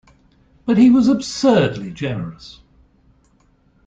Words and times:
But 0.65 0.79
he 0.79 0.89
was 0.89 1.07
absurdly 1.07 1.91
generous. 1.91 2.61